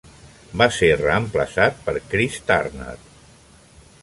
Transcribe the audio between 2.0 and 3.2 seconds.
Chris Turner.